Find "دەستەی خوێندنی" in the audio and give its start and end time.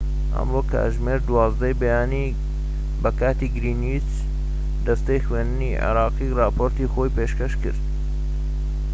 4.85-5.79